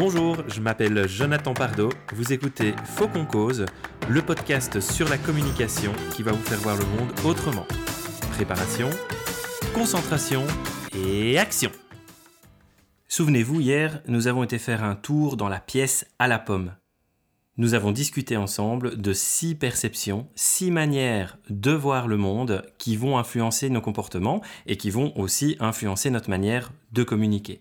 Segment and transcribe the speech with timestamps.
[0.00, 1.90] Bonjour, je m'appelle Jonathan Pardo.
[2.14, 3.66] Vous écoutez Faux cause,
[4.08, 7.66] le podcast sur la communication qui va vous faire voir le monde autrement.
[8.32, 8.88] Préparation,
[9.74, 10.46] concentration
[10.96, 11.70] et action.
[13.08, 16.74] Souvenez-vous, hier, nous avons été faire un tour dans la pièce à la pomme.
[17.58, 23.18] Nous avons discuté ensemble de six perceptions, six manières de voir le monde qui vont
[23.18, 27.60] influencer nos comportements et qui vont aussi influencer notre manière de communiquer.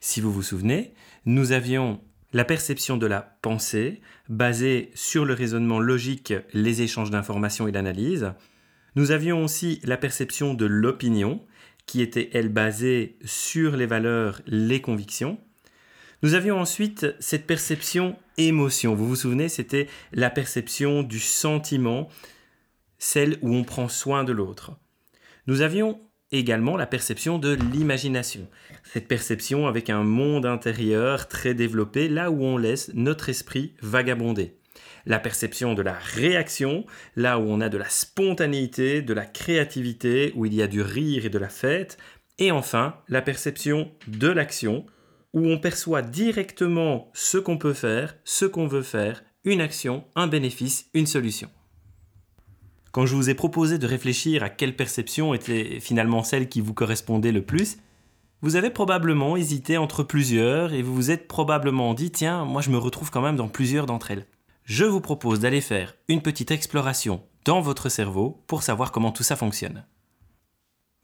[0.00, 0.94] Si vous vous souvenez,
[1.26, 2.00] nous avions
[2.32, 8.32] la perception de la pensée, basée sur le raisonnement logique, les échanges d'informations et l'analyse.
[8.94, 11.44] Nous avions aussi la perception de l'opinion,
[11.86, 15.38] qui était, elle, basée sur les valeurs, les convictions.
[16.22, 18.94] Nous avions ensuite cette perception émotion.
[18.94, 22.08] Vous vous souvenez, c'était la perception du sentiment,
[22.98, 24.72] celle où on prend soin de l'autre.
[25.46, 26.00] Nous avions
[26.38, 28.48] également la perception de l'imagination.
[28.84, 34.56] Cette perception avec un monde intérieur très développé, là où on laisse notre esprit vagabonder.
[35.06, 36.84] La perception de la réaction,
[37.14, 40.82] là où on a de la spontanéité, de la créativité, où il y a du
[40.82, 41.96] rire et de la fête.
[42.38, 44.84] Et enfin, la perception de l'action,
[45.32, 50.26] où on perçoit directement ce qu'on peut faire, ce qu'on veut faire, une action, un
[50.26, 51.48] bénéfice, une solution.
[52.96, 56.72] Quand je vous ai proposé de réfléchir à quelle perception était finalement celle qui vous
[56.72, 57.76] correspondait le plus,
[58.40, 62.70] vous avez probablement hésité entre plusieurs et vous vous êtes probablement dit tiens, moi je
[62.70, 64.26] me retrouve quand même dans plusieurs d'entre elles.
[64.64, 69.22] Je vous propose d'aller faire une petite exploration dans votre cerveau pour savoir comment tout
[69.22, 69.84] ça fonctionne.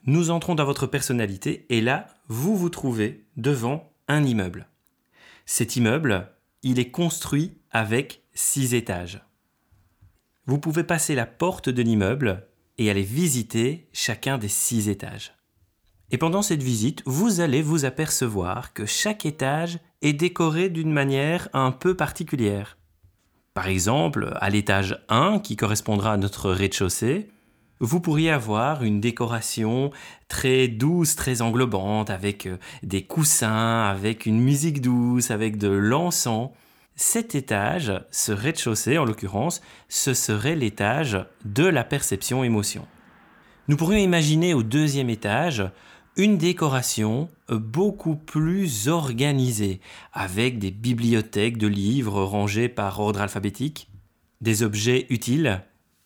[0.07, 4.67] Nous entrons dans votre personnalité et là, vous vous trouvez devant un immeuble.
[5.45, 6.33] Cet immeuble,
[6.63, 9.21] il est construit avec six étages
[10.47, 12.47] vous pouvez passer la porte de l'immeuble
[12.79, 15.35] et aller visiter chacun des six étages.
[16.11, 21.49] Et pendant cette visite, vous allez vous apercevoir que chaque étage est décoré d'une manière
[21.53, 22.77] un peu particulière.
[23.55, 27.29] Par exemple, à l'étage 1, qui correspondra à notre rez-de-chaussée,
[27.81, 29.91] vous pourriez avoir une décoration
[30.29, 32.49] très douce, très englobante, avec
[32.83, 36.51] des coussins, avec une musique douce, avec de l'encens.
[36.97, 42.87] Cet étage, ce rez-de-chaussée en l'occurrence, ce serait l'étage de la perception émotion.
[43.69, 45.65] Nous pourrions imaginer au deuxième étage
[46.17, 49.81] une décoration beaucoup plus organisée,
[50.13, 53.89] avec des bibliothèques de livres rangés par ordre alphabétique,
[54.41, 55.63] des objets utiles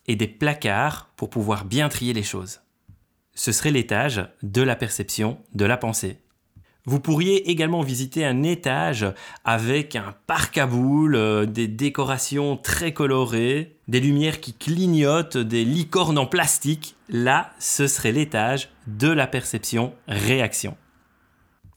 [0.07, 2.61] et des placards pour pouvoir bien trier les choses.
[3.33, 6.19] Ce serait l'étage de la perception, de la pensée.
[6.89, 9.05] Vous pourriez également visiter un étage
[9.43, 15.65] avec un parc à boules, euh, des décorations très colorées, des lumières qui clignotent, des
[15.65, 16.95] licornes en plastique.
[17.09, 20.77] Là, ce serait l'étage de la perception réaction.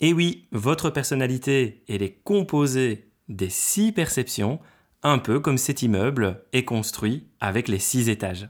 [0.01, 4.61] Et oui, votre personnalité, elle est composée des six perceptions,
[5.03, 8.49] un peu comme cet immeuble est construit avec les six étages.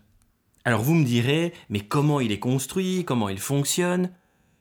[0.67, 4.11] Alors vous me direz, mais comment il est construit, comment il fonctionne?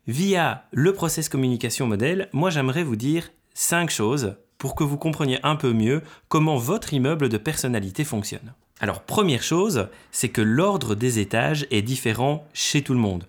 [0.09, 5.37] Via le process communication modèle, moi j'aimerais vous dire cinq choses pour que vous compreniez
[5.43, 8.55] un peu mieux comment votre immeuble de personnalité fonctionne.
[8.79, 13.27] Alors première chose, c'est que l'ordre des étages est différent chez tout le monde.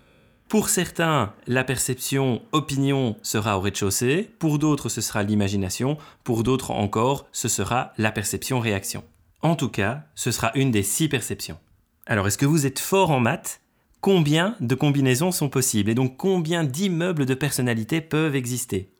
[0.48, 6.70] Pour certains, la perception opinion sera au rez-de-chaussée, pour d'autres ce sera l'imagination, pour d'autres
[6.70, 9.04] encore ce sera la perception réaction.
[9.42, 11.58] En tout cas, ce sera une des six perceptions.
[12.06, 13.60] Alors est-ce que vous êtes fort en maths?
[14.00, 18.90] Combien de combinaisons sont possibles et donc combien d'immeubles de personnalité peuvent exister?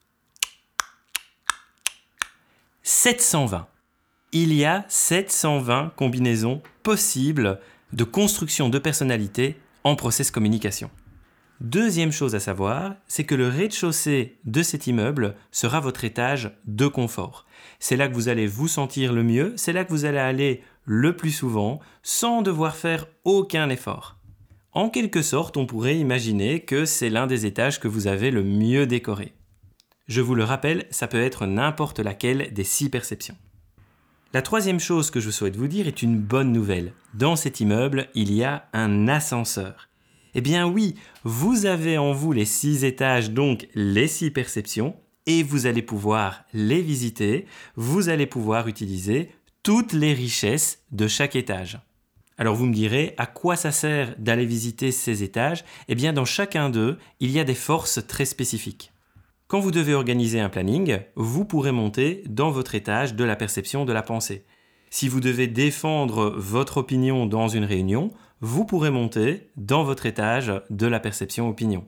[2.83, 3.67] 720.
[4.33, 7.61] Il y a 720 combinaisons possibles
[7.93, 10.91] de construction de personnalité en process communication.
[11.61, 16.87] Deuxième chose à savoir, c'est que le rez-de-chaussée de cet immeuble sera votre étage de
[16.87, 17.45] confort.
[17.79, 20.63] C'est là que vous allez vous sentir le mieux, c'est là que vous allez aller
[20.85, 24.20] le plus souvent sans devoir faire aucun effort.
[24.73, 28.45] En quelque sorte, on pourrait imaginer que c'est l'un des étages que vous avez le
[28.45, 29.33] mieux décoré.
[30.07, 33.37] Je vous le rappelle, ça peut être n'importe laquelle des six perceptions.
[34.33, 36.93] La troisième chose que je souhaite vous dire est une bonne nouvelle.
[37.15, 39.89] Dans cet immeuble, il y a un ascenseur.
[40.35, 40.95] Eh bien oui,
[41.25, 44.95] vous avez en vous les six étages, donc les six perceptions,
[45.27, 49.33] et vous allez pouvoir les visiter, vous allez pouvoir utiliser
[49.65, 51.81] toutes les richesses de chaque étage.
[52.41, 55.63] Alors vous me direz, à quoi ça sert d'aller visiter ces étages?
[55.89, 58.95] Eh bien dans chacun d'eux, il y a des forces très spécifiques.
[59.47, 63.85] Quand vous devez organiser un planning, vous pourrez monter dans votre étage de la perception
[63.85, 64.47] de la pensée.
[64.89, 68.11] Si vous devez défendre votre opinion dans une réunion,
[68.41, 71.85] vous pourrez monter dans votre étage de la perception opinion.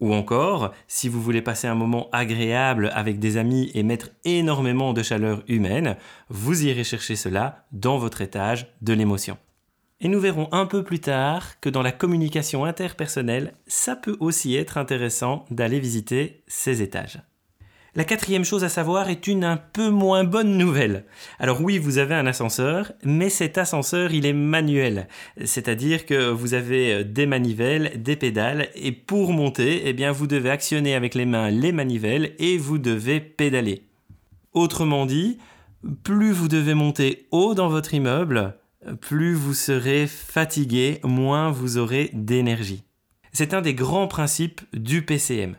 [0.00, 4.92] Ou encore, si vous voulez passer un moment agréable avec des amis et mettre énormément
[4.92, 5.96] de chaleur humaine,
[6.28, 9.38] vous irez chercher cela dans votre étage de l'émotion.
[10.00, 14.54] Et nous verrons un peu plus tard que dans la communication interpersonnelle, ça peut aussi
[14.54, 17.22] être intéressant d'aller visiter ces étages.
[17.94, 21.06] La quatrième chose à savoir est une un peu moins bonne nouvelle.
[21.38, 25.08] Alors oui, vous avez un ascenseur, mais cet ascenseur, il est manuel.
[25.42, 30.50] C'est-à-dire que vous avez des manivelles, des pédales, et pour monter, eh bien, vous devez
[30.50, 33.84] actionner avec les mains les manivelles et vous devez pédaler.
[34.52, 35.38] Autrement dit,
[36.04, 38.58] plus vous devez monter haut dans votre immeuble,
[39.00, 42.84] plus vous serez fatigué, moins vous aurez d'énergie.
[43.32, 45.56] C'est un des grands principes du PCM.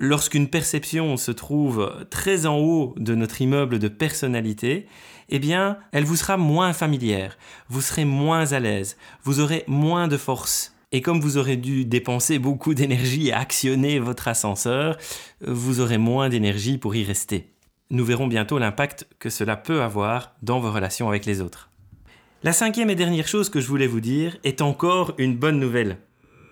[0.00, 4.86] Lorsqu'une perception se trouve très en haut de notre immeuble de personnalité,
[5.28, 7.36] eh bien, elle vous sera moins familière,
[7.68, 10.74] vous serez moins à l'aise, vous aurez moins de force.
[10.92, 14.96] Et comme vous aurez dû dépenser beaucoup d'énergie à actionner votre ascenseur,
[15.40, 17.52] vous aurez moins d'énergie pour y rester.
[17.90, 21.67] Nous verrons bientôt l'impact que cela peut avoir dans vos relations avec les autres.
[22.44, 25.98] La cinquième et dernière chose que je voulais vous dire est encore une bonne nouvelle.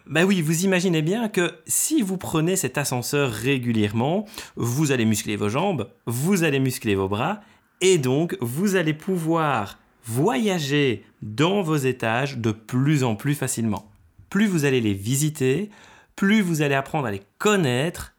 [0.09, 5.37] Bah oui, vous imaginez bien que si vous prenez cet ascenseur régulièrement, vous allez muscler
[5.37, 7.41] vos jambes, vous allez muscler vos bras,
[7.81, 13.89] et donc vous allez pouvoir voyager dans vos étages de plus en plus facilement.
[14.29, 15.71] Plus vous allez les visiter,
[16.17, 18.16] plus vous allez apprendre à les connaître,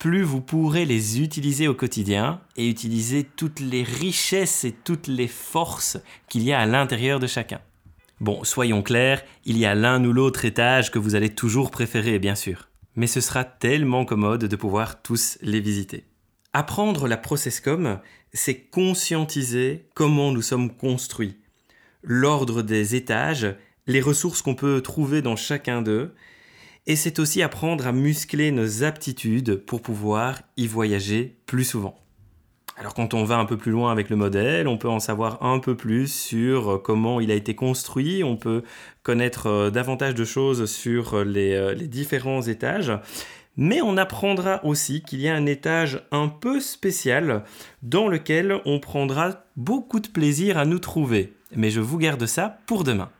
[0.00, 5.28] plus vous pourrez les utiliser au quotidien et utiliser toutes les richesses et toutes les
[5.28, 7.60] forces qu'il y a à l'intérieur de chacun.
[8.18, 12.18] Bon, soyons clairs, il y a l'un ou l'autre étage que vous allez toujours préférer,
[12.18, 12.70] bien sûr.
[12.96, 16.06] Mais ce sera tellement commode de pouvoir tous les visiter.
[16.54, 18.00] Apprendre la processcom,
[18.32, 21.36] c'est conscientiser comment nous sommes construits,
[22.02, 23.54] l'ordre des étages,
[23.86, 26.14] les ressources qu'on peut trouver dans chacun d'eux,
[26.86, 32.00] et c'est aussi apprendre à muscler nos aptitudes pour pouvoir y voyager plus souvent.
[32.80, 35.42] Alors quand on va un peu plus loin avec le modèle, on peut en savoir
[35.42, 38.62] un peu plus sur euh, comment il a été construit, on peut
[39.02, 42.90] connaître euh, davantage de choses sur euh, les, les différents étages,
[43.58, 47.44] mais on apprendra aussi qu'il y a un étage un peu spécial
[47.82, 51.34] dans lequel on prendra beaucoup de plaisir à nous trouver.
[51.54, 53.10] Mais je vous garde ça pour demain.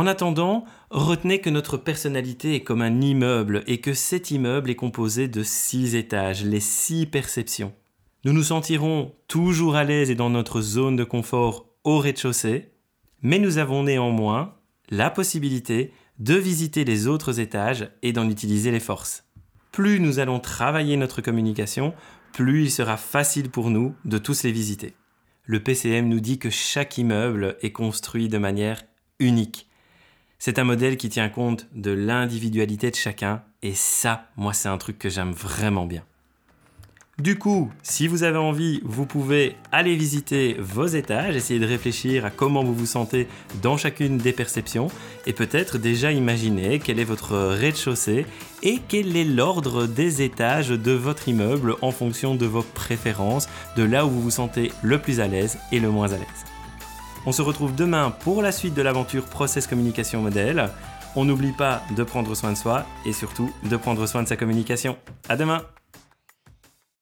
[0.00, 4.74] En attendant, retenez que notre personnalité est comme un immeuble et que cet immeuble est
[4.74, 7.74] composé de six étages, les six perceptions.
[8.24, 12.70] Nous nous sentirons toujours à l'aise et dans notre zone de confort au rez-de-chaussée,
[13.20, 14.54] mais nous avons néanmoins
[14.88, 19.24] la possibilité de visiter les autres étages et d'en utiliser les forces.
[19.70, 21.92] Plus nous allons travailler notre communication,
[22.32, 24.94] plus il sera facile pour nous de tous les visiter.
[25.44, 28.82] Le PCM nous dit que chaque immeuble est construit de manière
[29.18, 29.66] unique
[30.40, 34.78] c'est un modèle qui tient compte de l'individualité de chacun, et ça, moi, c'est un
[34.78, 36.02] truc que j'aime vraiment bien.
[37.18, 42.24] Du coup, si vous avez envie, vous pouvez aller visiter vos étages, essayer de réfléchir
[42.24, 43.28] à comment vous vous sentez
[43.60, 44.88] dans chacune des perceptions
[45.26, 48.24] et peut-être déjà imaginer quel est votre rez-de-chaussée
[48.62, 53.82] et quel est l'ordre des étages de votre immeuble en fonction de vos préférences, de
[53.82, 56.59] là où vous vous sentez le plus à l'aise et le moins à l'aise.
[57.26, 60.70] On se retrouve demain pour la suite de l'aventure Process Communication Modèle.
[61.16, 64.36] On n'oublie pas de prendre soin de soi et surtout de prendre soin de sa
[64.36, 64.96] communication.
[65.28, 65.62] À demain!